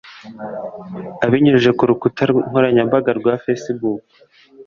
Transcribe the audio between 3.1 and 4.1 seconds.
rwa facebook